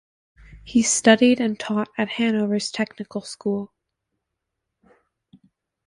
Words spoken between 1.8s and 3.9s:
at Hanover's technical school.